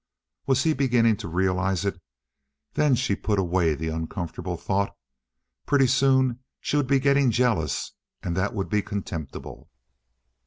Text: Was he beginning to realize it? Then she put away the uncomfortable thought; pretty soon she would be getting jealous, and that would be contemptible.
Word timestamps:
Was 0.47 0.63
he 0.63 0.73
beginning 0.73 1.17
to 1.17 1.27
realize 1.27 1.85
it? 1.85 2.01
Then 2.73 2.95
she 2.95 3.15
put 3.15 3.37
away 3.37 3.75
the 3.75 3.89
uncomfortable 3.89 4.57
thought; 4.57 4.97
pretty 5.67 5.85
soon 5.85 6.39
she 6.59 6.75
would 6.75 6.87
be 6.87 6.97
getting 6.99 7.29
jealous, 7.29 7.91
and 8.23 8.35
that 8.35 8.55
would 8.55 8.67
be 8.67 8.81
contemptible. 8.81 9.69